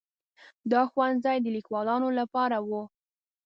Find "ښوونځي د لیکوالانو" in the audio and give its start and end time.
0.91-2.07